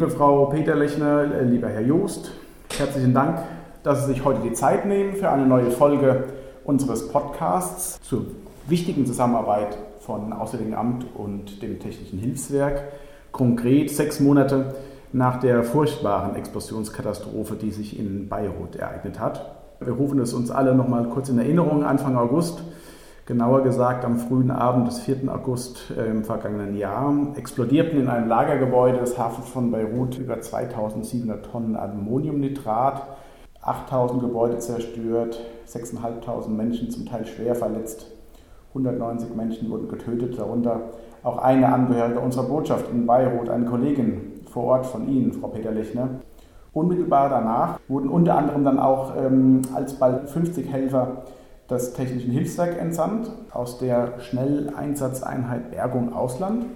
[0.00, 2.32] Liebe Frau Peterlechner, äh, lieber Herr Joost,
[2.74, 3.40] herzlichen Dank,
[3.82, 6.24] dass Sie sich heute die Zeit nehmen für eine neue Folge
[6.64, 8.24] unseres Podcasts zur
[8.66, 12.84] wichtigen Zusammenarbeit von Auswärtigem Amt und dem Technischen Hilfswerk.
[13.30, 14.74] Konkret sechs Monate
[15.12, 19.54] nach der furchtbaren Explosionskatastrophe, die sich in Beirut ereignet hat.
[19.80, 21.84] Wir rufen es uns alle noch mal kurz in Erinnerung.
[21.84, 22.62] Anfang August
[23.30, 25.32] genauer gesagt am frühen Abend des 4.
[25.32, 31.46] August äh, im vergangenen Jahr, explodierten in einem Lagergebäude des Hafens von Beirut über 2700
[31.46, 33.06] Tonnen Ammoniumnitrat,
[33.62, 38.10] 8000 Gebäude zerstört, 6.500 Menschen zum Teil schwer verletzt,
[38.70, 40.80] 190 Menschen wurden getötet, darunter
[41.22, 45.70] auch eine Angehörige unserer Botschaft in Beirut, eine Kollegin vor Ort von Ihnen, Frau Peter
[45.70, 46.08] Lechner.
[46.72, 51.22] Unmittelbar danach wurden unter anderem dann auch ähm, alsbald 50 Helfer
[51.70, 56.66] des Technischen Hilfswerk entsandt aus der Schnelleinsatzeinheit Bergung Ausland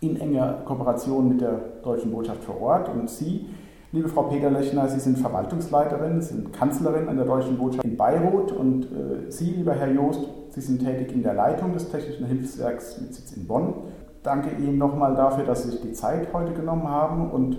[0.00, 2.88] in enger Kooperation mit der Deutschen Botschaft vor Ort.
[2.88, 3.46] Und Sie,
[3.90, 8.84] liebe Frau Peter-Lechner, Sie sind Verwaltungsleiterin, sind Kanzlerin an der Deutschen Botschaft in Beirut und
[8.84, 13.14] äh, Sie, lieber Herr Joost, Sie sind tätig in der Leitung des Technischen Hilfswerks mit
[13.14, 13.74] Sitz in Bonn.
[14.22, 17.58] Danke Ihnen nochmal dafür, dass Sie sich die Zeit heute genommen haben und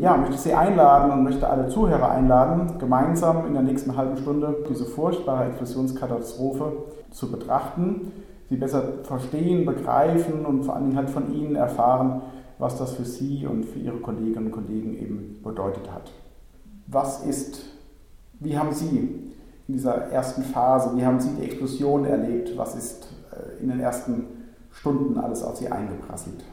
[0.00, 4.16] ja, möchte ich Sie einladen und möchte alle Zuhörer einladen, gemeinsam in der nächsten halben
[4.16, 6.72] Stunde diese furchtbare Explosionskatastrophe
[7.10, 8.12] zu betrachten,
[8.48, 12.22] sie besser verstehen, begreifen und vor allen Dingen halt von Ihnen erfahren,
[12.58, 16.12] was das für Sie und für Ihre Kolleginnen und Kollegen eben bedeutet hat.
[16.86, 17.64] Was ist,
[18.40, 19.34] wie haben Sie
[19.66, 22.56] in dieser ersten Phase, wie haben Sie die Explosion erlebt?
[22.56, 24.24] Was ist äh, in den ersten
[24.70, 26.44] Stunden alles auf Sie eingeprasselt?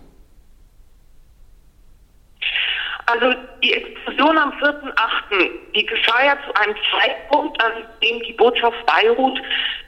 [3.08, 8.84] Also die Explosion am 4.8., die geschah ja zu einem Zeitpunkt, an dem die Botschaft
[8.88, 9.39] Beirut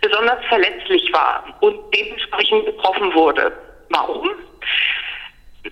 [0.01, 3.51] besonders verletzlich war und dementsprechend betroffen wurde.
[3.89, 4.29] Warum?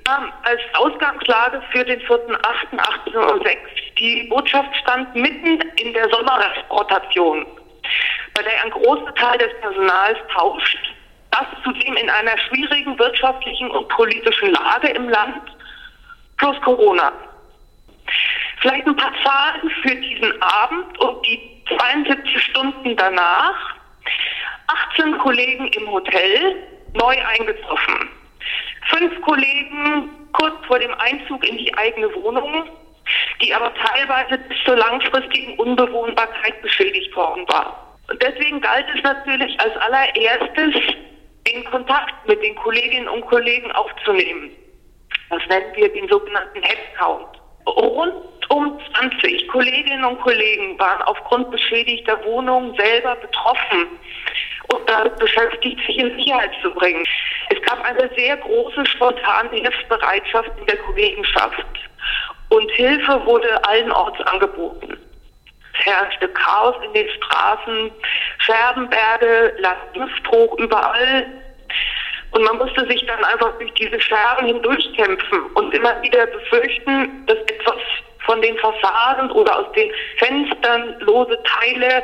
[0.07, 3.57] Ja, als Ausgangslage für den 4.8.1806.
[3.99, 7.45] Die Botschaft stand mitten in der Sommerrotation,
[8.33, 10.79] bei der ein großer Teil des Personals tauscht.
[11.31, 15.41] Das zudem in einer schwierigen wirtschaftlichen und politischen Lage im Land
[16.37, 17.11] plus Corona.
[18.61, 23.75] Vielleicht ein paar Zahlen für diesen Abend und die 72 Stunden danach.
[24.91, 26.55] 18 Kollegen im Hotel,
[26.93, 28.09] neu eingetroffen.
[28.87, 32.69] Fünf Kollegen kurz vor dem Einzug in die eigene Wohnung,
[33.41, 37.97] die aber teilweise bis zur langfristigen Unbewohnbarkeit beschädigt worden war.
[38.09, 40.75] Und deswegen galt es natürlich als allererstes,
[41.47, 44.51] den Kontakt mit den Kolleginnen und Kollegen aufzunehmen.
[45.29, 47.41] Das nennen wir den sogenannten Headcount.
[47.67, 48.13] Rund
[48.49, 53.87] um 20 Kolleginnen und Kollegen waren aufgrund beschädigter Wohnungen selber betroffen
[54.73, 57.03] und damit beschäftigt, sich in Sicherheit zu bringen.
[57.49, 61.65] Es gab eine sehr große spontane Hilfsbereitschaft in der Kollegenschaft
[62.49, 64.97] und Hilfe wurde allenorts angeboten.
[65.77, 67.91] Es herrschte Chaos in den Straßen,
[68.39, 69.53] Scherbenberge,
[69.95, 71.25] Luftdruck überall.
[72.35, 77.37] Und man musste sich dann einfach durch diese Scherben hindurchkämpfen und immer wieder befürchten, dass
[77.37, 77.77] etwas
[78.25, 82.03] von den Fassaden oder aus den Fenstern lose Teile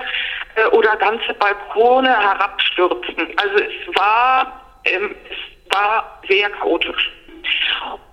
[0.55, 3.27] äh, oder ganze Balkone herabstürzen.
[3.35, 7.11] Also es war, ähm, es war sehr chaotisch.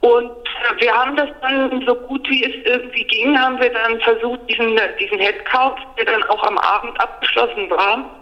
[0.01, 4.01] Und äh, wir haben das dann so gut wie es irgendwie ging, haben wir dann
[4.01, 8.18] versucht, diesen, diesen Headcount, der dann auch am Abend abgeschlossen war,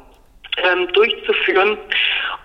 [0.56, 1.78] ähm, durchzuführen.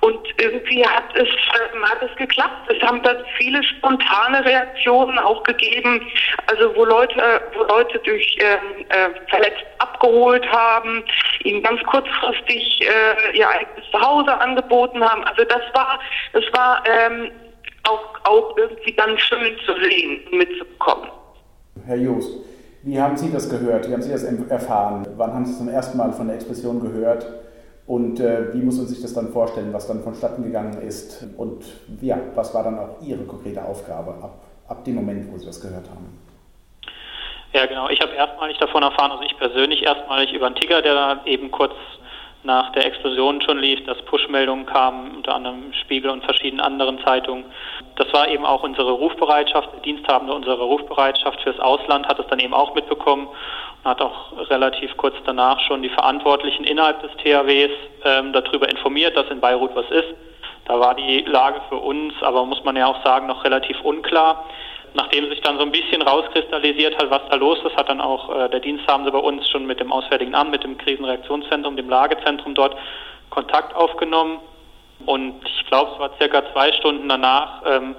[0.02, 2.72] Und irgendwie hat es, ähm, hat es geklappt.
[2.72, 6.02] Es haben dann viele spontane Reaktionen auch gegeben,
[6.48, 11.04] also wo Leute, wo Leute durch ähm, äh, verletzt abgeholt haben,
[11.44, 15.24] ihnen ganz kurzfristig äh, ihr eigenes Zuhause angeboten haben.
[15.24, 16.00] Also das war,
[16.34, 17.32] das war ähm,
[17.88, 21.10] auch, auch irgendwie ganz schön zu sehen mitzubekommen.
[21.86, 22.32] Herr Joost,
[22.84, 23.88] wie haben Sie das gehört?
[23.88, 25.08] Wie haben Sie das erfahren?
[25.16, 27.26] Wann haben Sie zum ersten Mal von der Explosion gehört?
[27.88, 31.26] Und äh, wie muss man sich das dann vorstellen, was dann vonstatten gegangen ist?
[31.38, 31.66] Und
[32.02, 35.60] ja, was war dann auch Ihre konkrete Aufgabe ab, ab dem Moment, wo Sie das
[35.60, 36.18] gehört haben?
[37.54, 37.90] Ja, genau.
[37.90, 41.74] Ich habe erstmalig davon erfahren, also ich persönlich erstmalig über einen Ticker, der eben kurz
[42.44, 47.46] nach der Explosion schon lief, dass Push-Meldungen kamen, unter anderem Spiegel und verschiedenen anderen Zeitungen.
[47.98, 52.54] Das war eben auch unsere Rufbereitschaft, Diensthabende unserer Rufbereitschaft fürs Ausland hat es dann eben
[52.54, 53.28] auch mitbekommen
[53.84, 57.72] hat auch relativ kurz danach schon die Verantwortlichen innerhalb des THWs
[58.04, 60.14] ähm, darüber informiert, dass in Beirut was ist.
[60.66, 64.46] Da war die Lage für uns, aber muss man ja auch sagen, noch relativ unklar.
[64.94, 68.30] Nachdem sich dann so ein bisschen rauskristallisiert hat, was da los ist, hat dann auch
[68.36, 72.54] äh, der Diensthabende bei uns schon mit dem Auswärtigen Amt, mit dem Krisenreaktionszentrum, dem Lagezentrum
[72.54, 72.76] dort
[73.30, 74.40] Kontakt aufgenommen.
[75.06, 77.96] Und ich glaube, es war circa zwei Stunden danach, ähm,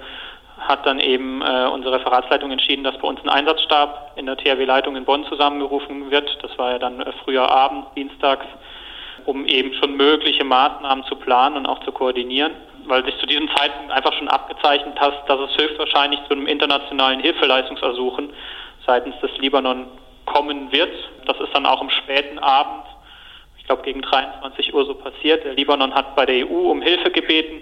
[0.67, 4.95] hat dann eben äh, unsere Referatsleitung entschieden, dass bei uns ein Einsatzstab in der THW-Leitung
[4.95, 6.37] in Bonn zusammengerufen wird.
[6.41, 8.45] Das war ja dann äh, früher Abend, dienstags,
[9.25, 12.53] um eben schon mögliche Maßnahmen zu planen und auch zu koordinieren,
[12.85, 17.19] weil sich zu diesem Zeitpunkt einfach schon abgezeichnet hat, dass es höchstwahrscheinlich zu einem internationalen
[17.19, 18.31] Hilfeleistungsersuchen
[18.85, 19.87] seitens des Libanon
[20.25, 20.91] kommen wird.
[21.25, 22.85] Das ist dann auch am späten Abend,
[23.57, 25.45] ich glaube gegen 23 Uhr so passiert.
[25.45, 27.61] Der Libanon hat bei der EU um Hilfe gebeten.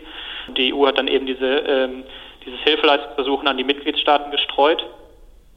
[0.57, 2.03] Die EU hat dann eben diese, ähm,
[2.46, 4.84] dieses Hilfeleistungsversuchen an die Mitgliedstaaten gestreut,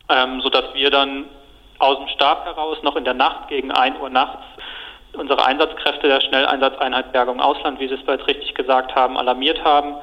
[0.09, 1.27] ähm, sodass wir dann
[1.79, 4.45] aus dem Stab heraus noch in der Nacht gegen 1 Uhr nachts
[5.17, 9.95] unsere Einsatzkräfte der Schnelleinsatzeinheit Bergung Ausland, wie Sie es bereits richtig gesagt haben, alarmiert haben.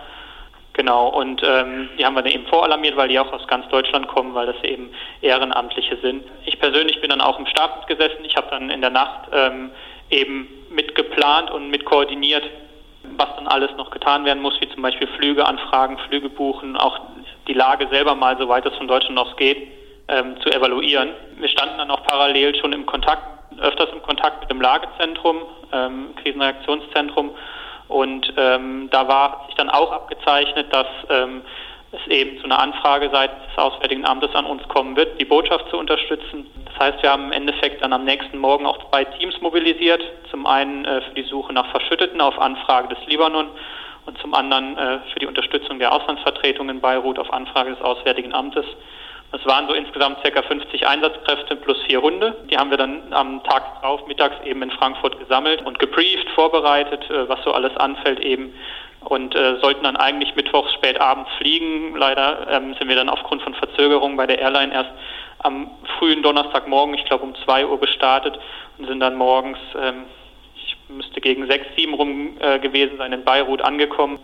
[0.74, 4.08] Genau, und ähm, die haben wir dann eben voralarmiert, weil die auch aus ganz Deutschland
[4.08, 4.90] kommen, weil das eben
[5.22, 6.24] Ehrenamtliche sind.
[6.46, 8.24] Ich persönlich bin dann auch im Stab gesessen.
[8.24, 9.72] Ich habe dann in der Nacht ähm,
[10.10, 12.44] eben mitgeplant und mit koordiniert,
[13.04, 17.00] was dann alles noch getan werden muss, wie zum Beispiel Flüge anfragen, Flüge buchen, auch
[17.48, 19.68] die Lage selber mal, soweit es von Deutschland aus geht,
[20.08, 21.10] ähm, zu evaluieren.
[21.38, 23.24] Wir standen dann auch parallel schon im Kontakt,
[23.60, 25.38] öfters im Kontakt mit dem Lagezentrum,
[25.72, 27.32] ähm, Krisenreaktionszentrum
[27.88, 31.42] und ähm, da war sich dann auch abgezeichnet, dass ähm,
[31.92, 35.70] es eben zu einer Anfrage seitens des Auswärtigen Amtes an uns kommen wird, die Botschaft
[35.70, 36.48] zu unterstützen.
[36.66, 40.02] Das heißt, wir haben im Endeffekt dann am nächsten Morgen auch zwei Teams mobilisiert.
[40.30, 43.50] Zum einen äh, für die Suche nach Verschütteten auf Anfrage des Libanon
[44.06, 48.34] und zum anderen äh, für die Unterstützung der Auslandsvertretung in Beirut auf Anfrage des Auswärtigen
[48.34, 48.66] Amtes.
[49.32, 50.42] Das waren so insgesamt ca.
[50.42, 52.36] 50 Einsatzkräfte plus vier Hunde.
[52.50, 57.10] Die haben wir dann am Tag drauf mittags eben in Frankfurt gesammelt und gebrieft, vorbereitet,
[57.10, 58.54] äh, was so alles anfällt eben
[59.06, 61.96] und äh, sollten dann eigentlich mittwochs spät abends fliegen.
[61.96, 64.92] Leider ähm, sind wir dann aufgrund von Verzögerungen bei der Airline erst
[65.40, 68.40] am frühen Donnerstagmorgen, ich glaube um zwei Uhr gestartet
[68.78, 70.04] und sind dann morgens, ähm,
[70.56, 74.20] ich müsste gegen sechs, sieben rum äh, gewesen sein, in Beirut angekommen.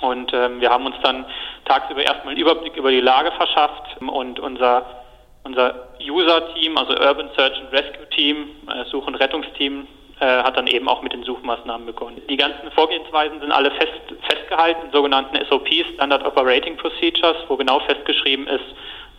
[0.00, 1.24] Und ähm, wir haben uns dann
[1.64, 5.04] tagsüber erstmal einen Überblick über die Lage verschafft und unser,
[5.44, 9.86] unser User-Team, also Urban Search and Rescue Team, äh, Such- und Rettungsteam,
[10.20, 12.22] äh, hat dann eben auch mit den Suchmaßnahmen begonnen.
[12.28, 18.46] Die ganzen Vorgehensweisen sind alle fest, festgehalten, sogenannten SOPs, Standard Operating Procedures, wo genau festgeschrieben
[18.46, 18.64] ist,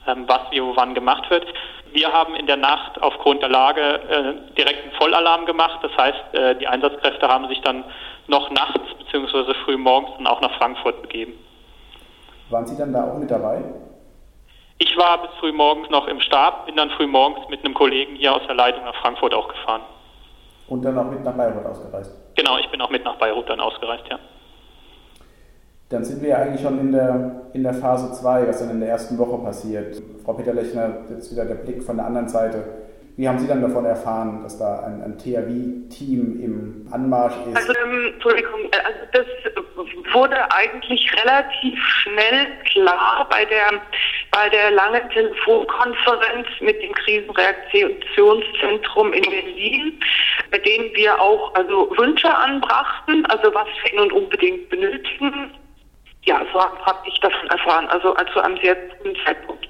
[0.08, 1.46] ähm, was wie wo wann gemacht wird.
[1.92, 5.80] Wir haben in der Nacht aufgrund der Lage äh, direkt einen Vollalarm gemacht.
[5.82, 7.84] Das heißt, äh, die Einsatzkräfte haben sich dann
[8.28, 9.54] noch nachts bzw.
[9.66, 11.34] früh morgens dann auch nach Frankfurt begeben.
[12.50, 13.64] Waren Sie dann da auch mit dabei?
[14.78, 18.16] Ich war bis früh morgens noch im Stab, bin dann früh morgens mit einem Kollegen
[18.16, 19.82] hier aus der Leitung nach Frankfurt auch gefahren.
[20.68, 22.12] Und dann auch mit nach Beirut ausgereist?
[22.36, 24.20] Genau, ich bin auch mit nach Beirut dann ausgereist, ja.
[25.90, 28.80] Dann sind wir ja eigentlich schon in der, in der Phase 2, was dann in
[28.80, 30.02] der ersten Woche passiert.
[30.24, 32.64] Frau Peterlechner, jetzt wieder der Blick von der anderen Seite.
[33.18, 37.56] Wie haben Sie dann davon erfahren, dass da ein, ein THW-Team im Anmarsch ist?
[37.56, 39.26] Also, ähm, Entschuldigung, äh, also das
[40.14, 43.80] wurde eigentlich relativ schnell klar bei der,
[44.32, 49.98] bei der langen Telefonkonferenz mit dem Krisenreaktionszentrum in Berlin,
[50.52, 55.52] bei dem wir auch also Wünsche anbrachten, also was wir nun unbedingt benötigen.
[56.24, 59.70] Ja, so habe ich davon erfahren, also, also am sehr frühen Zeitpunkt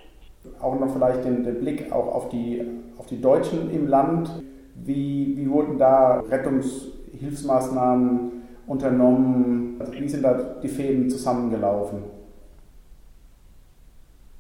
[0.62, 2.64] auch noch vielleicht den, den Blick auch auf die,
[2.98, 4.30] auf die Deutschen im Land.
[4.76, 9.78] Wie, wie wurden da Rettungshilfsmaßnahmen unternommen?
[9.80, 12.04] Also wie sind da die Fäden zusammengelaufen?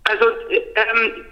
[0.07, 1.25] Also ähm,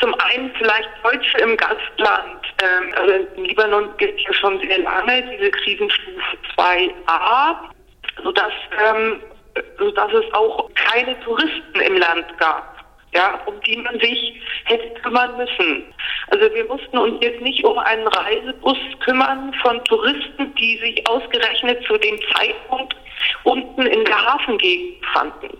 [0.00, 2.40] zum einen vielleicht Deutsche im Gastland.
[2.62, 7.54] Ähm, also im Libanon gilt ja schon sehr lange diese Krisenstufe 2a,
[8.22, 8.52] sodass,
[8.92, 9.22] ähm,
[9.78, 12.79] sodass es auch keine Touristen im Land gab
[13.12, 15.92] ja, um die man sich hätte kümmern müssen.
[16.28, 21.84] Also wir mussten uns jetzt nicht um einen Reisebus kümmern von Touristen, die sich ausgerechnet
[21.86, 22.94] zu dem Zeitpunkt
[23.44, 25.58] unten in der Hafengegend fanden.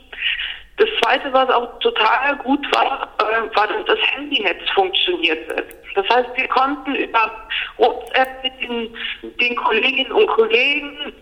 [0.76, 5.66] Das Zweite, was auch total gut war, äh, war, dass das Handynetz funktionierte.
[5.94, 8.96] Das heißt, wir konnten über WhatsApp mit den,
[9.40, 11.12] den Kolleginnen und Kollegen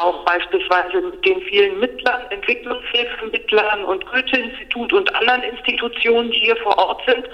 [0.00, 6.76] auch beispielsweise mit den vielen Mittlern, Entwicklungshilfemittlern und Goethe-Institut und anderen Institutionen, die hier vor
[6.78, 7.28] Ort sind,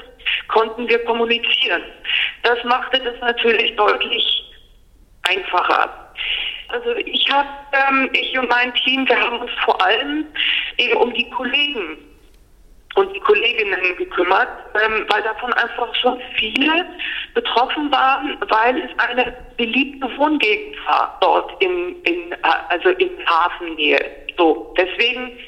[0.48, 1.82] konnten wir kommunizieren.
[2.42, 4.44] Das machte das natürlich deutlich
[5.22, 6.12] einfacher.
[6.68, 10.26] Also ich habe, ähm, ich und mein Team, wir haben uns vor allem
[10.78, 11.98] eben um die Kollegen
[12.96, 16.86] und die Kolleginnen gekümmert, ähm, weil davon einfach schon viele
[17.34, 24.00] betroffen waren, weil es eine beliebte Wohngegend war dort in, in also in Hafennähe.
[24.38, 25.38] So, deswegen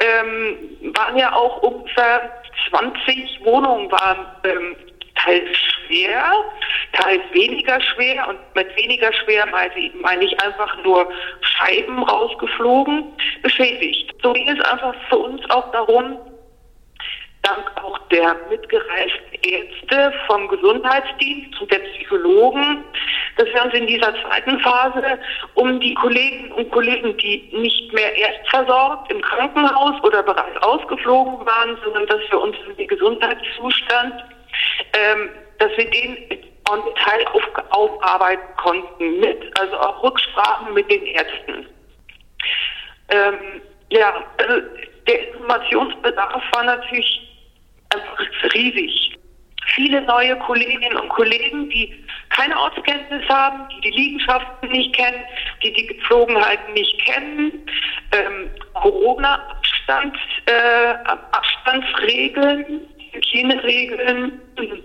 [0.00, 0.56] ähm,
[0.94, 4.76] waren ja auch ungefähr 20 Wohnungen waren ähm,
[5.14, 6.32] teils schwer,
[6.92, 13.04] teils weniger schwer und mit weniger schwer meine ich einfach nur Scheiben rausgeflogen,
[13.42, 14.14] beschädigt.
[14.22, 16.18] So ging es einfach für uns auch darum,
[17.42, 22.84] dank auch der mitgereisten Ärzte vom Gesundheitsdienst und der Psychologen,
[23.36, 25.18] dass wir uns in dieser zweiten Phase
[25.54, 31.46] um die Kolleginnen und Kollegen, die nicht mehr erst versorgt im Krankenhaus oder bereits ausgeflogen
[31.46, 34.14] waren, sondern dass wir uns um den Gesundheitszustand,
[34.94, 36.16] ähm, dass wir den
[36.70, 41.66] on Detail auf, aufarbeiten konnten mit, also auch Rücksprachen mit den Ärzten.
[43.08, 44.62] Ähm, ja, also
[45.08, 47.29] der Informationsbedarf war natürlich
[47.94, 49.16] einfach riesig.
[49.74, 51.94] Viele neue Kolleginnen und Kollegen, die
[52.30, 55.22] keine Ortskenntnis haben, die die Liegenschaften nicht kennen,
[55.62, 57.52] die die Gepflogenheiten nicht kennen,
[58.12, 62.80] ähm, Corona-Abstands, äh, Abstandsregeln,
[63.12, 64.40] Hygieneregeln.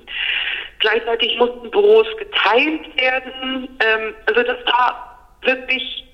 [0.80, 3.70] Gleichzeitig mussten Büros geteilt werden.
[3.80, 6.06] Ähm, also das war wirklich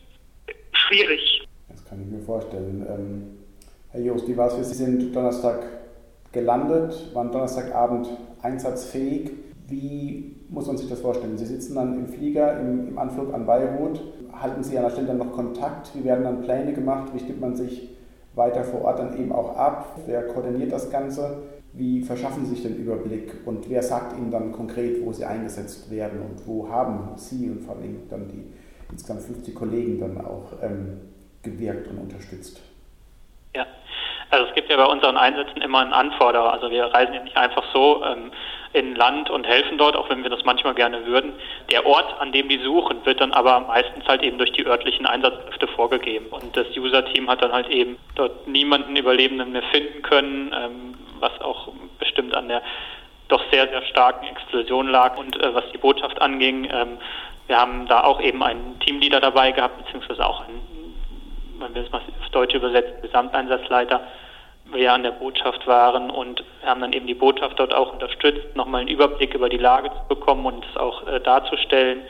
[0.74, 1.46] schwierig.
[1.68, 2.86] Das kann ich mir vorstellen.
[2.88, 3.38] Ähm,
[3.92, 4.64] Herr Jost, wie war es für?
[4.64, 5.81] Sie sind Donnerstag
[6.32, 8.10] gelandet, waren Donnerstagabend
[8.42, 9.32] einsatzfähig.
[9.68, 11.38] Wie muss man sich das vorstellen?
[11.38, 14.02] Sie sitzen dann im Flieger im, im Anflug an Beirut.
[14.34, 15.92] Halten Sie an der Stelle dann noch Kontakt?
[15.96, 17.14] Wie werden dann Pläne gemacht?
[17.14, 17.90] Wie stimmt man sich
[18.34, 20.00] weiter vor Ort dann eben auch ab?
[20.06, 21.44] Wer koordiniert das Ganze?
[21.74, 25.90] Wie verschaffen Sie sich den Überblick und wer sagt Ihnen dann konkret, wo Sie eingesetzt
[25.90, 28.44] werden und wo haben Sie und vor allem dann die
[28.92, 30.98] insgesamt 50 Kollegen dann auch ähm,
[31.42, 32.60] gewirkt und unterstützt?
[33.56, 33.66] Ja,
[34.32, 36.54] also es gibt ja bei unseren Einsätzen immer einen Anforderer.
[36.54, 38.32] Also wir reisen ja nicht einfach so ähm,
[38.74, 41.34] in Land und helfen dort, auch wenn wir das manchmal gerne würden.
[41.70, 45.06] Der Ort, an dem die suchen, wird dann aber meistens halt eben durch die örtlichen
[45.06, 46.28] Einsatzkräfte vorgegeben.
[46.28, 51.40] Und das User-Team hat dann halt eben dort niemanden Überlebenden mehr finden können, ähm, was
[51.42, 51.70] auch
[52.00, 52.62] bestimmt an der
[53.28, 55.18] doch sehr, sehr starken Explosion lag.
[55.18, 56.98] Und äh, was die Botschaft anging, ähm,
[57.48, 60.62] wir haben da auch eben einen Teamleader dabei gehabt, beziehungsweise auch einen,
[61.60, 64.02] man will es mal auf Deutsch übersetzen, Gesamteinsatzleiter,
[64.74, 68.82] wir an der Botschaft waren und haben dann eben die Botschaft dort auch unterstützt, nochmal
[68.82, 72.02] einen Überblick über die Lage zu bekommen und es auch äh, darzustellen.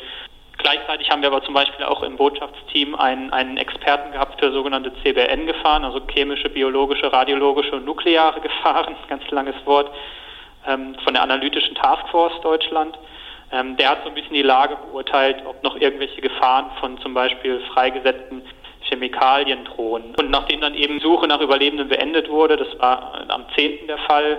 [0.57, 4.93] Gleichzeitig haben wir aber zum Beispiel auch im Botschaftsteam einen, einen Experten gehabt für sogenannte
[5.01, 9.91] CBN-Gefahren, also chemische, biologische, radiologische und nukleare Gefahren, ganz langes Wort,
[10.67, 12.97] ähm, von der analytischen Taskforce Deutschland.
[13.51, 17.13] Ähm, der hat so ein bisschen die Lage beurteilt, ob noch irgendwelche Gefahren von zum
[17.13, 18.43] Beispiel freigesetzten
[18.91, 20.13] Chemikalien drohen.
[20.19, 23.87] Und nachdem dann eben Suche nach Überlebenden beendet wurde, das war am 10.
[23.87, 24.37] der Fall,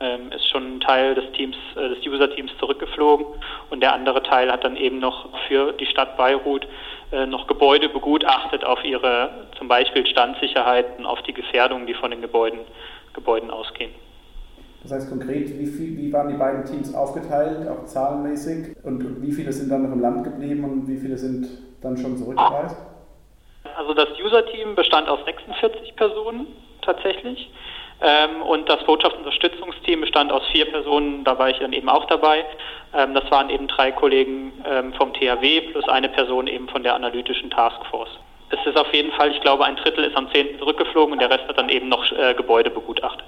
[0.00, 3.26] ähm, ist schon ein Teil des Teams, äh, des User-Teams zurückgeflogen
[3.70, 6.68] und der andere Teil hat dann eben noch für die Stadt Beirut
[7.10, 12.22] äh, noch Gebäude begutachtet auf ihre zum Beispiel Standsicherheiten, auf die Gefährdungen, die von den
[12.22, 12.60] Gebäuden,
[13.12, 13.90] Gebäuden ausgehen.
[14.84, 18.76] Das heißt konkret, wie, viel, wie waren die beiden Teams aufgeteilt, auch zahlenmäßig?
[18.84, 21.48] Und, und wie viele sind dann noch im Land geblieben und wie viele sind
[21.80, 22.76] dann schon zurückgereist?
[23.76, 26.46] Also das User-Team bestand aus 46 Personen
[26.82, 27.50] tatsächlich.
[28.00, 32.44] Ähm, und das Botschaftsunterstützungsteam bestand aus vier Personen, da war ich dann eben auch dabei.
[32.94, 36.94] Ähm, das waren eben drei Kollegen ähm, vom THW plus eine Person eben von der
[36.94, 38.18] analytischen Taskforce.
[38.50, 40.58] Es ist auf jeden Fall, ich glaube, ein Drittel ist am 10.
[40.58, 43.26] zurückgeflogen und der Rest hat dann eben noch äh, Gebäude begutachtet.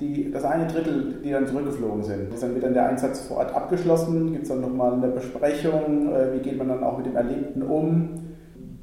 [0.00, 3.54] Die, das eine Drittel, die dann zurückgeflogen sind, ist dann wieder der Einsatz vor Ort
[3.54, 4.32] abgeschlossen?
[4.32, 6.10] Gibt es dann nochmal eine Besprechung?
[6.10, 8.29] Äh, wie geht man dann auch mit dem Erlebten um?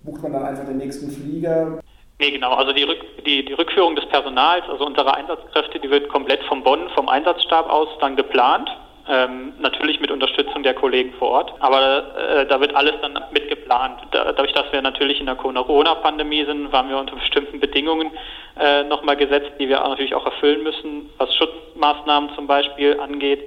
[0.08, 1.80] Bucht man dann einfach den nächsten Flieger?
[2.20, 2.54] Nee, genau.
[2.54, 6.64] Also die, Rück, die, die Rückführung des Personals, also unserer Einsatzkräfte, die wird komplett von
[6.64, 8.70] Bonn, vom Einsatzstab aus dann geplant.
[9.10, 11.54] Ähm, natürlich mit Unterstützung der Kollegen vor Ort.
[11.60, 14.00] Aber äh, da wird alles dann mitgeplant.
[14.12, 18.12] Da, dadurch, dass wir natürlich in der Corona-Pandemie sind, waren wir unter bestimmten Bedingungen
[18.58, 23.44] äh, nochmal gesetzt, die wir natürlich auch erfüllen müssen, was Schutzmaßnahmen zum Beispiel angeht.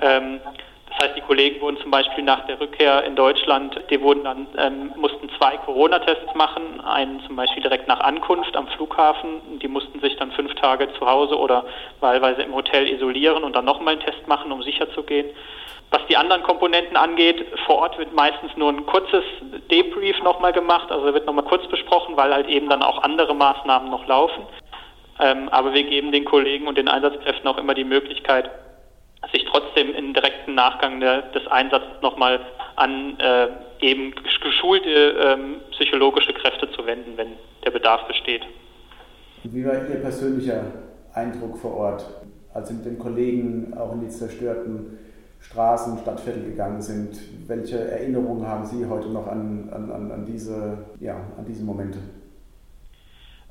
[0.00, 0.40] Ähm,
[0.92, 4.46] das heißt, die Kollegen wurden zum Beispiel nach der Rückkehr in Deutschland, die wurden dann,
[4.58, 9.58] ähm, mussten zwei Corona-Tests machen, einen zum Beispiel direkt nach Ankunft am Flughafen.
[9.60, 11.64] Die mussten sich dann fünf Tage zu Hause oder
[12.00, 15.30] wahlweise im Hotel isolieren und dann nochmal einen Test machen, um sicher zu gehen.
[15.90, 19.24] Was die anderen Komponenten angeht, vor Ort wird meistens nur ein kurzes
[19.70, 23.90] Debrief nochmal gemacht, also wird nochmal kurz besprochen, weil halt eben dann auch andere Maßnahmen
[23.90, 24.46] noch laufen.
[25.20, 28.50] Ähm, aber wir geben den Kollegen und den Einsatzkräften auch immer die Möglichkeit,
[29.30, 32.40] sich trotzdem im direkten Nachgang der, des Einsatzes nochmal
[32.76, 33.48] an äh,
[33.80, 37.32] eben geschulte ähm, psychologische Kräfte zu wenden, wenn
[37.64, 38.42] der Bedarf besteht.
[39.44, 40.64] Wie war Ihr persönlicher
[41.14, 42.04] Eindruck vor Ort,
[42.54, 44.98] als Sie mit den Kollegen auch in die zerstörten
[45.40, 47.18] Straßen, Stadtviertel gegangen sind?
[47.48, 51.98] Welche Erinnerungen haben Sie heute noch an, an, an, diese, ja, an diese Momente?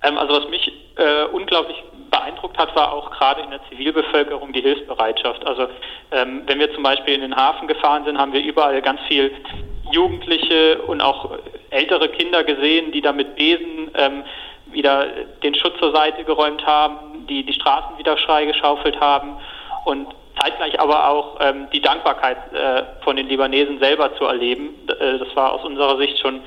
[0.04, 4.62] Ähm, also was mich äh, unglaublich beeindruckt hat, war auch gerade in der Zivilbevölkerung die
[4.62, 5.46] Hilfsbereitschaft.
[5.48, 5.68] Also
[6.12, 9.32] ähm, wenn wir zum Beispiel in den Hafen gefahren sind, haben wir überall ganz viel
[9.92, 11.38] Jugendliche und auch
[11.70, 14.24] ältere Kinder gesehen, die da mit Besen ähm,
[14.68, 15.08] wieder
[15.44, 19.38] den Schutz zur Seite geräumt haben, die die Straßen wieder freigeschaufelt haben
[19.86, 20.08] und
[20.40, 24.70] zeitgleich aber auch ähm, die Dankbarkeit äh, von den Libanesen selber zu erleben.
[24.88, 26.42] Äh, das war aus unserer Sicht schon,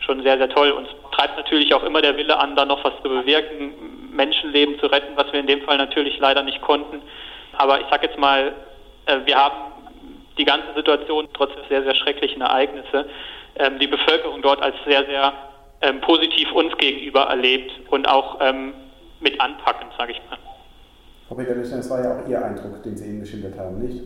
[0.00, 0.70] schon sehr, sehr toll.
[0.70, 4.86] Uns treibt natürlich auch immer der Wille an, da noch was zu bewirken, Menschenleben zu
[4.86, 7.00] retten, was wir in dem Fall natürlich leider nicht konnten.
[7.56, 8.52] Aber ich sage jetzt mal,
[9.06, 9.72] äh, wir haben
[10.36, 13.08] die ganze Situation trotz der sehr, sehr schrecklichen Ereignisse,
[13.56, 15.32] ähm, die Bevölkerung dort als sehr, sehr
[15.80, 18.74] ähm, positiv uns gegenüber erlebt und auch ähm,
[19.20, 20.38] mit anpackend, sage ich mal.
[21.26, 24.02] Frau Peterlichen, das war ja auch Ihr Eindruck, den Sie eben geschildert haben, nicht?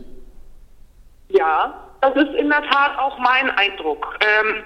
[1.29, 1.73] Ja,
[2.05, 4.17] das ist in der Tat auch mein Eindruck.
[4.21, 4.63] Ähm,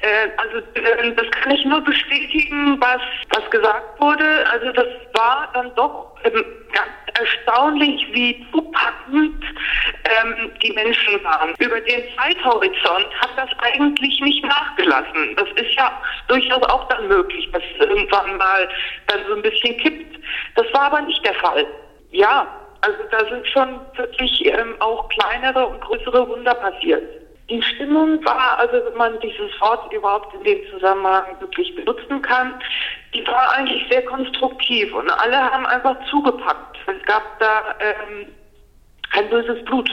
[0.00, 4.46] äh, also äh, das kann ich nur bestätigen, was, was gesagt wurde.
[4.50, 9.44] Also das war dann doch ähm, ganz erstaunlich, wie zupackend
[10.04, 11.54] ähm, die Menschen waren.
[11.58, 15.36] Über den Zeithorizont hat das eigentlich nicht nachgelassen.
[15.36, 18.68] Das ist ja durchaus auch dann möglich, dass irgendwann mal
[19.08, 20.18] dann so ein bisschen kippt.
[20.54, 21.66] Das war aber nicht der Fall.
[22.10, 22.46] Ja,
[22.80, 27.02] also da sind schon wirklich ähm, auch kleinere und größere Wunder passiert.
[27.50, 32.54] Die Stimmung war, also wenn man dieses Wort überhaupt in dem Zusammenhang wirklich benutzen kann,
[33.14, 36.76] die war eigentlich sehr konstruktiv und alle haben einfach zugepackt.
[36.86, 38.26] Es gab da ähm,
[39.10, 39.90] kein böses Blut,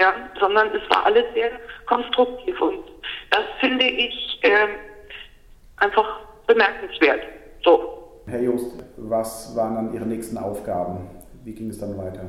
[0.00, 1.50] ja, sondern es war alles sehr
[1.86, 2.82] konstruktiv und
[3.30, 4.70] das finde ich ähm,
[5.76, 7.20] einfach bemerkenswert.
[7.62, 8.22] So.
[8.26, 11.19] Herr Jost, was waren dann Ihre nächsten Aufgaben?
[11.44, 12.24] Wie ging es dann weiter?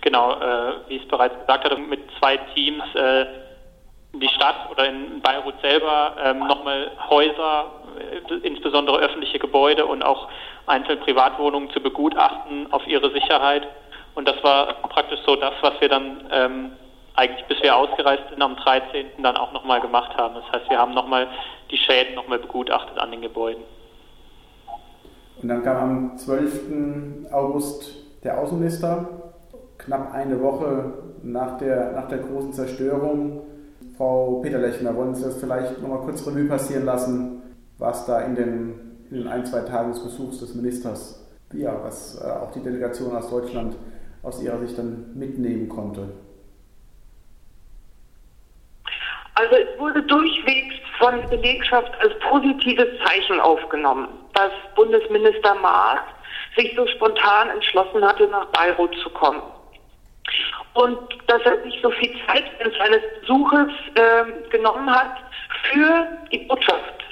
[0.00, 3.26] Genau, äh, wie ich es bereits gesagt hatte, mit zwei Teams äh,
[4.14, 7.70] die Stadt oder in Beirut selber ähm, nochmal Häuser,
[8.28, 10.28] äh, insbesondere öffentliche Gebäude und auch
[10.66, 13.66] einzelne Privatwohnungen zu begutachten auf ihre Sicherheit.
[14.14, 16.72] Und das war praktisch so das, was wir dann ähm,
[17.14, 19.06] eigentlich bis wir ausgereist sind am 13.
[19.18, 20.34] dann auch nochmal gemacht haben.
[20.34, 21.28] Das heißt, wir haben nochmal
[21.70, 23.62] die Schäden nochmal begutachtet an den Gebäuden.
[25.42, 27.32] Und dann kam am 12.
[27.32, 29.08] August der Außenminister,
[29.78, 33.42] knapp eine Woche nach der, nach der großen Zerstörung.
[33.96, 37.42] Frau Peterlechner, wollen Sie das vielleicht nochmal kurz Revue passieren lassen,
[37.78, 38.74] was da in den,
[39.10, 43.14] in den ein, zwei Tagen des Besuchs des Ministers, ja, was äh, auch die Delegation
[43.14, 43.74] aus Deutschland
[44.22, 46.08] aus Ihrer Sicht dann mitnehmen konnte?
[49.34, 56.00] Also es wurde durchwegs von der Belegschaft als positives Zeichen aufgenommen, dass Bundesminister Maas
[56.56, 59.42] sich so spontan entschlossen hatte, nach Beirut zu kommen.
[60.74, 65.16] Und dass er sich so viel Zeit während seines Besuches äh, genommen hat
[65.70, 67.02] für die Botschaft.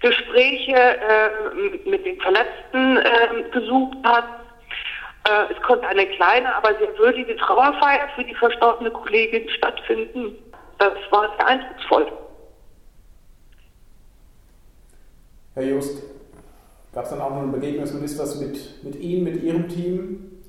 [0.00, 4.24] Gespräche äh, mit den Verletzten äh, gesucht hat.
[5.28, 10.36] Äh, es konnte eine kleine, aber sehr würdige Trauerfeier für die verstorbene Kollegin stattfinden.
[10.78, 12.12] Das war sehr eindrucksvoll.
[15.54, 16.04] Herr Just,
[16.92, 20.42] gab es dann auch noch eine Begegnung des Ministers mit, mit Ihnen, mit Ihrem Team?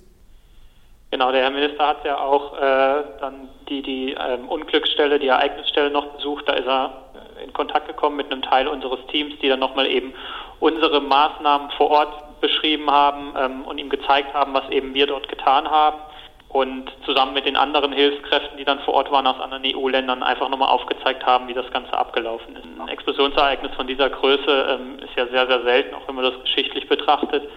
[1.12, 5.90] Genau, der Herr Minister hat ja auch äh, dann die, die ähm, Unglücksstelle, die Ereignisstelle
[5.90, 6.48] noch besucht.
[6.48, 7.04] Da ist er
[7.40, 10.14] äh, in Kontakt gekommen mit einem Teil unseres Teams, die dann nochmal eben
[10.60, 15.28] unsere Maßnahmen vor Ort beschrieben haben ähm, und ihm gezeigt haben, was eben wir dort
[15.30, 16.00] getan haben
[16.50, 20.50] und zusammen mit den anderen Hilfskräften, die dann vor Ort waren aus anderen EU-Ländern, einfach
[20.50, 22.66] nochmal aufgezeigt haben, wie das Ganze abgelaufen ist.
[22.80, 26.42] Ein Explosionsereignis von dieser Größe ähm, ist ja sehr, sehr selten, auch wenn man das
[26.42, 27.48] geschichtlich betrachtet.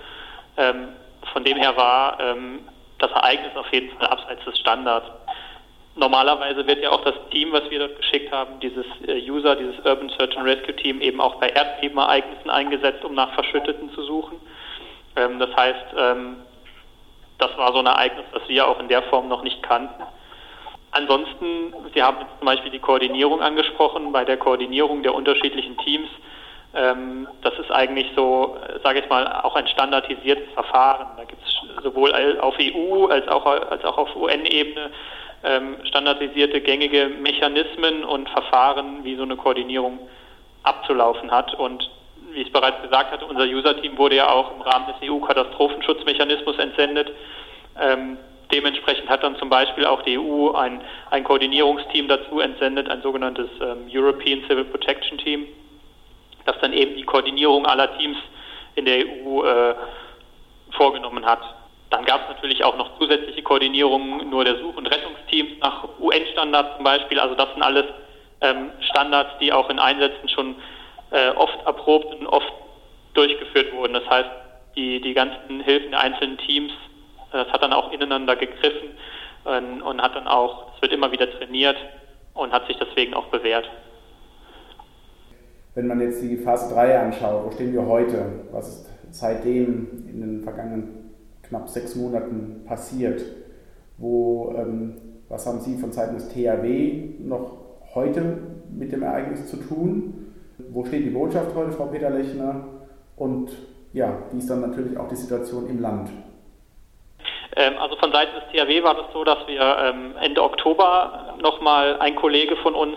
[0.58, 0.88] Ähm,
[1.32, 2.60] von dem her war ähm,
[2.98, 5.06] das Ereignis auf jeden Fall abseits des Standards.
[5.94, 9.78] Normalerweise wird ja auch das Team, was wir dort geschickt haben, dieses äh, User, dieses
[9.86, 14.38] Urban Search and Rescue Team, eben auch bei Erdbebenereignissen eingesetzt, um nach Verschütteten zu suchen.
[15.16, 16.36] Ähm, das heißt, ähm,
[17.42, 20.02] das war so ein Ereignis, das wir auch in der Form noch nicht kannten.
[20.92, 26.08] Ansonsten, Sie haben zum Beispiel die Koordinierung angesprochen, bei der Koordinierung der unterschiedlichen Teams.
[26.74, 31.08] Ähm, das ist eigentlich so, sage ich mal, auch ein standardisiertes Verfahren.
[31.16, 34.90] Da gibt es sowohl auf EU als auch, als auch auf UN-Ebene
[35.44, 39.98] ähm, standardisierte gängige Mechanismen und Verfahren, wie so eine Koordinierung
[40.62, 41.54] abzulaufen hat.
[41.54, 41.90] Und
[42.34, 46.58] wie ich es bereits gesagt hatte, unser User-Team wurde ja auch im Rahmen des EU-Katastrophenschutzmechanismus
[46.58, 47.12] entsendet.
[47.80, 48.18] Ähm,
[48.52, 53.48] dementsprechend hat dann zum Beispiel auch die EU ein, ein Koordinierungsteam dazu entsendet, ein sogenanntes
[53.60, 55.46] ähm, European Civil Protection Team,
[56.44, 58.18] das dann eben die Koordinierung aller Teams
[58.74, 59.74] in der EU äh,
[60.72, 61.40] vorgenommen hat.
[61.90, 66.76] Dann gab es natürlich auch noch zusätzliche Koordinierungen nur der Such- und Rettungsteams nach UN-Standards
[66.76, 67.20] zum Beispiel.
[67.20, 67.84] Also das sind alles
[68.40, 70.56] ähm, Standards, die auch in Einsätzen schon
[71.12, 72.52] äh, oft erprobt und oft
[73.14, 73.94] durchgeführt wurden.
[73.94, 74.30] Das heißt,
[74.76, 76.72] die, die ganzen Hilfen der einzelnen Teams,
[77.32, 78.90] äh, das hat dann auch ineinander gegriffen
[79.44, 81.76] und, und hat dann auch, es wird immer wieder trainiert
[82.34, 83.68] und hat sich deswegen auch bewährt.
[85.74, 88.44] Wenn man jetzt die Phase 3 anschaut, wo stehen wir heute?
[88.50, 93.22] Was ist seitdem in den vergangenen knapp sechs Monaten passiert?
[93.96, 94.96] Wo, ähm,
[95.28, 97.56] was haben Sie von Seiten des THW noch
[97.94, 98.38] heute
[98.70, 100.21] mit dem Ereignis zu tun?
[100.70, 102.64] Wo steht die Botschaft heute, Frau Peter-Lechner?
[103.16, 103.50] Und
[103.92, 106.10] ja, wie ist dann natürlich auch die Situation im Land?
[107.56, 111.98] Ähm, also von Seiten des THW war es so, dass wir ähm, Ende Oktober nochmal
[112.00, 112.96] ein Kollege von uns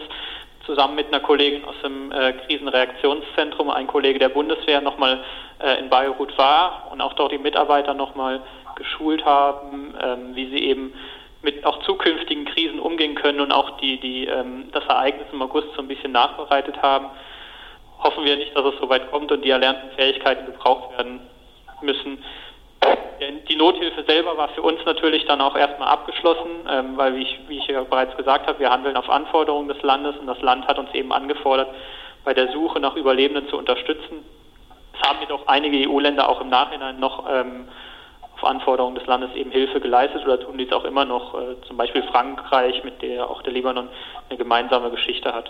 [0.66, 5.24] zusammen mit einer Kollegin aus dem äh, Krisenreaktionszentrum, ein Kollege der Bundeswehr, nochmal
[5.60, 8.42] äh, in Beirut war und auch dort die Mitarbeiter nochmal
[8.76, 10.94] geschult haben, ähm, wie sie eben
[11.42, 14.28] mit auch zukünftigen Krisen umgehen können und auch die, die
[14.72, 17.06] das Ereignis im August so ein bisschen nachbereitet haben.
[18.06, 21.22] Hoffen wir nicht, dass es so weit kommt und die erlernten Fähigkeiten gebraucht werden
[21.82, 22.24] müssen.
[23.50, 27.40] Die Nothilfe selber war für uns natürlich dann auch erstmal abgeschlossen, ähm, weil, wie ich,
[27.48, 30.68] wie ich ja bereits gesagt habe, wir handeln auf Anforderungen des Landes und das Land
[30.68, 31.74] hat uns eben angefordert,
[32.24, 34.24] bei der Suche nach Überlebenden zu unterstützen.
[34.94, 37.68] Es haben jedoch einige EU-Länder auch im Nachhinein noch ähm,
[38.36, 41.78] auf Anforderungen des Landes eben Hilfe geleistet oder tun dies auch immer noch, äh, zum
[41.78, 43.90] Beispiel Frankreich, mit der auch der Libanon
[44.30, 45.50] eine gemeinsame Geschichte hat.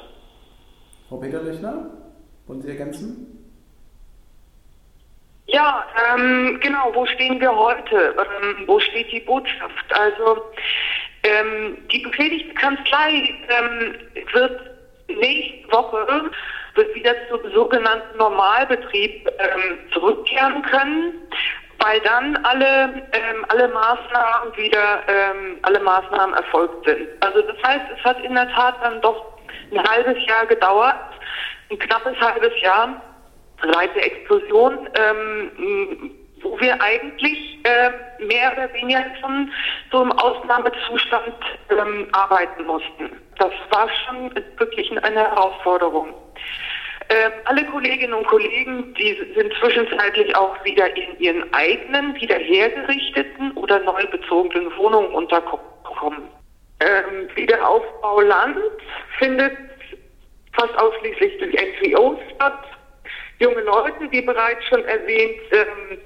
[1.09, 1.87] Frau Peter-Lechner,
[2.47, 3.35] wollen Sie ergänzen?
[5.47, 8.15] Ja, ähm, genau, wo stehen wir heute?
[8.17, 9.93] Ähm, wo steht die Botschaft?
[9.93, 10.41] Also
[11.23, 13.95] ähm, die beschädigte Kanzlei ähm,
[14.33, 14.61] wird
[15.07, 16.31] nächste Woche
[16.73, 21.13] wird wieder zum sogenannten Normalbetrieb ähm, zurückkehren können,
[21.79, 25.03] weil dann alle ähm, alle Maßnahmen wieder
[25.61, 27.07] alle Maßnahmen erfolgt sind.
[27.21, 29.37] Also das heißt, es hat in der Tat dann doch
[29.71, 30.95] ein halbes Jahr gedauert,
[31.69, 33.01] ein knappes halbes Jahr
[33.61, 39.51] seit der Explosion, ähm, wo wir eigentlich äh, mehr oder weniger schon
[39.91, 41.35] so im Ausnahmezustand
[41.71, 43.09] ähm, arbeiten mussten.
[43.37, 46.13] Das war schon wirklich eine Herausforderung.
[47.07, 53.51] Äh, alle Kolleginnen und Kollegen, die sind zwischenzeitlich auch wieder in ihren eigenen, wieder hergerichteten
[53.51, 56.23] oder neu bezogenen Wohnungen untergekommen.
[56.79, 58.57] Ähm, Wiederaufbau Land
[59.19, 59.55] findet
[60.55, 62.63] fast ausschließlich durch NGOs statt
[63.39, 65.99] junge Leute, wie bereits schon erwähnt, ähm,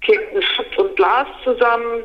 [0.00, 2.04] kehrten Schutt und Glas zusammen.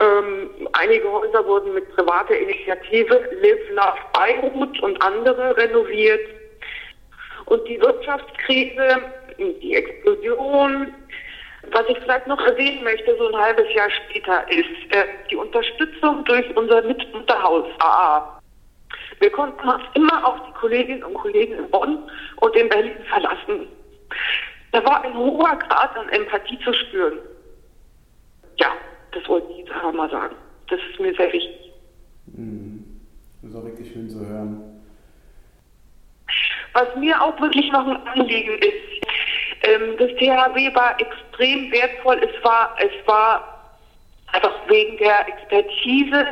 [0.00, 6.28] Ähm, einige Häuser wurden mit privater Initiative Live Love Beirut und andere renoviert.
[7.46, 9.02] Und die Wirtschaftskrise,
[9.38, 10.94] die Explosion,
[11.70, 16.24] was ich vielleicht noch erwähnen möchte, so ein halbes Jahr später, ist äh, die Unterstützung
[16.24, 18.40] durch unser Mitunterhaus AA.
[19.20, 23.68] Wir konnten uns immer auf die Kolleginnen und Kollegen in Bonn und in Berlin verlassen.
[24.72, 27.18] Da war ein hoher Grad an Empathie zu spüren.
[28.56, 28.68] Ja,
[29.12, 30.34] das wollte ich jetzt einfach mal sagen.
[30.68, 31.72] Das ist mir sehr wichtig.
[32.26, 32.84] Mhm.
[33.42, 34.82] Das ist auch wirklich schön zu hören.
[36.72, 39.06] Was mir auch wirklich noch ein Anliegen ist,
[39.62, 42.20] ähm, das THW war extrem wertvoll.
[42.22, 43.78] Es war, es war
[44.32, 46.26] einfach wegen der Expertise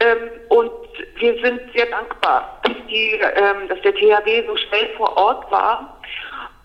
[0.00, 0.70] ähm, und
[1.16, 6.00] wir sind sehr dankbar, dass, die, ähm, dass der THW so schnell vor Ort war.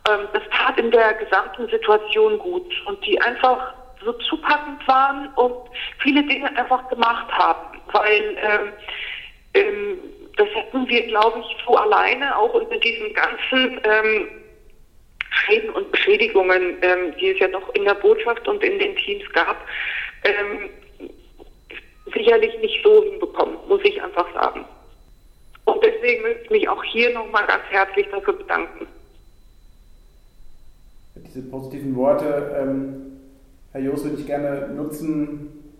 [0.09, 5.55] Ähm, das tat in der gesamten Situation gut und die einfach so zupackend waren und
[5.99, 8.73] viele Dinge einfach gemacht haben, weil ähm,
[9.53, 9.99] ähm,
[10.37, 14.29] das hätten wir, glaube ich, so alleine auch unter diesen ganzen ähm,
[15.31, 16.77] Schäden und Beschädigungen,
[17.19, 19.57] die es ja noch in der Botschaft und in den Teams gab,
[22.15, 24.65] sicherlich nicht so hinbekommen, muss ich einfach sagen.
[25.65, 28.87] Und deswegen möchte ich mich auch hier nochmal ganz herzlich dafür bedanken.
[31.15, 33.19] Diese positiven Worte, ähm,
[33.71, 35.73] Herr Joos, würde ich gerne nutzen,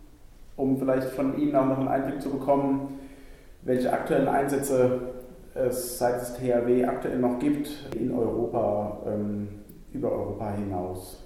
[0.56, 3.00] um vielleicht von Ihnen auch noch einen Einblick zu bekommen,
[3.62, 5.14] welche aktuellen Einsätze
[5.54, 9.48] es seitens THW aktuell noch gibt in Europa, ähm,
[9.94, 11.25] über Europa hinaus.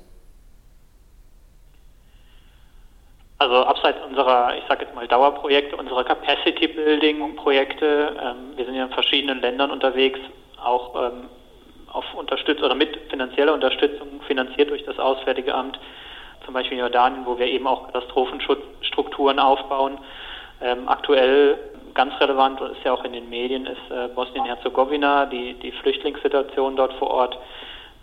[3.41, 8.75] Also abseits unserer, ich sage jetzt mal Dauerprojekte, unserer Capacity Building Projekte, ähm, wir sind
[8.75, 10.19] ja in verschiedenen Ländern unterwegs,
[10.61, 11.29] auch ähm,
[11.89, 15.79] auf Unterstützung oder mit finanzieller Unterstützung finanziert durch das Auswärtige Amt,
[16.43, 19.99] zum Beispiel in Jordanien, wo wir eben auch Katastrophenschutzstrukturen aufbauen.
[20.61, 21.57] Ähm, aktuell
[21.93, 26.75] ganz relevant und ist ja auch in den Medien ist äh, Bosnien-Herzegowina, die, die Flüchtlingssituation
[26.75, 27.37] dort vor Ort.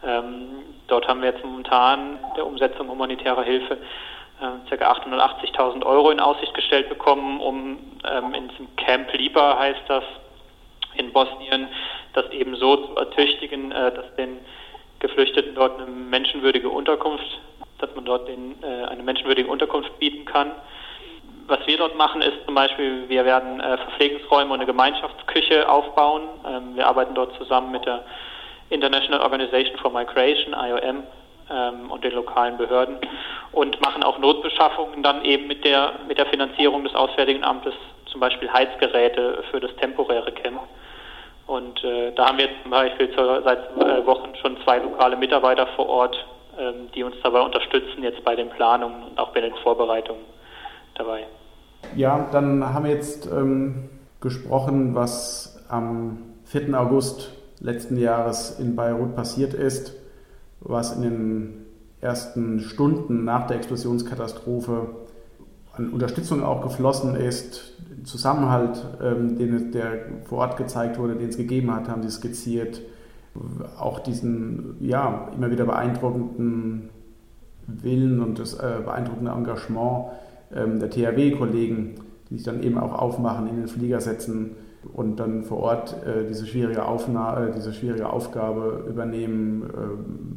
[0.02, 3.76] Ähm, dort haben wir jetzt momentan der Umsetzung humanitärer Hilfe
[4.38, 4.92] ca.
[4.92, 10.04] 880.000 Euro in Aussicht gestellt bekommen, um ähm, in diesem Camp Liba heißt das
[10.96, 11.68] in Bosnien,
[12.12, 14.38] das eben so zu ertüchtigen, äh, dass den
[14.98, 17.40] Geflüchteten dort eine menschenwürdige Unterkunft,
[17.78, 20.52] dass man dort den, äh, eine menschenwürdige Unterkunft bieten kann.
[21.46, 26.22] Was wir dort machen, ist zum Beispiel, wir werden äh, Verpflegungsräume und eine Gemeinschaftsküche aufbauen.
[26.46, 28.04] Ähm, wir arbeiten dort zusammen mit der
[28.70, 31.04] International Organization for Migration, IOM,
[31.50, 32.98] ähm, und den lokalen Behörden
[33.52, 37.74] und machen auch Notbeschaffungen dann eben mit der, mit der Finanzierung des Auswärtigen Amtes,
[38.06, 40.60] zum Beispiel Heizgeräte für das temporäre Camp.
[41.46, 45.88] Und äh, da haben wir zum Beispiel seit äh, Wochen schon zwei lokale Mitarbeiter vor
[45.88, 46.16] Ort,
[46.58, 50.22] ähm, die uns dabei unterstützen, jetzt bei den Planungen und auch bei den Vorbereitungen
[50.96, 51.24] dabei.
[51.94, 53.88] Ja, dann haben wir jetzt ähm,
[54.20, 56.78] gesprochen, was am 4.
[56.78, 59.94] August letzten Jahres in Beirut passiert ist,
[60.68, 61.54] was in den
[62.00, 64.88] ersten Stunden nach der Explosionskatastrophe
[65.72, 67.74] an Unterstützung auch geflossen ist,
[68.04, 72.80] Zusammenhalt, ähm, den der vor Ort gezeigt wurde, den es gegeben hat, haben sie skizziert.
[73.78, 76.88] Auch diesen ja, immer wieder beeindruckenden
[77.66, 80.06] Willen und das äh, beeindruckende Engagement
[80.54, 81.96] ähm, der THW-Kollegen,
[82.30, 84.52] die sich dann eben auch aufmachen, in den Flieger setzen
[84.94, 89.62] und dann vor Ort äh, diese, schwierige Aufnahme, äh, diese schwierige Aufgabe übernehmen,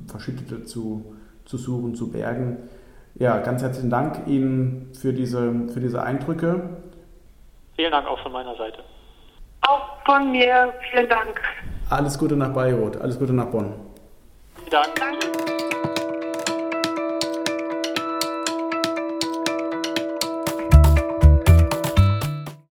[0.08, 2.58] äh, Verschüttete zu, zu suchen, zu bergen.
[3.16, 6.70] Ja, ganz herzlichen Dank Ihnen für diese, für diese Eindrücke.
[7.76, 8.80] Vielen Dank auch von meiner Seite.
[9.68, 11.42] Auch von mir, vielen Dank.
[11.90, 13.74] Alles Gute nach Beirut, alles Gute nach Bonn.
[14.56, 14.96] Vielen Dank.
[14.96, 15.59] Danke.